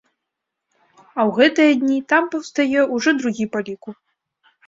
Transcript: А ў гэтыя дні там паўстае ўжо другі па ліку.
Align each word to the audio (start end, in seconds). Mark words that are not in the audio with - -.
А 1.01 1.19
ў 1.27 1.31
гэтыя 1.39 1.75
дні 1.83 1.99
там 2.13 2.23
паўстае 2.35 2.81
ўжо 2.95 3.09
другі 3.21 3.45
па 3.57 3.63
ліку. 3.67 3.89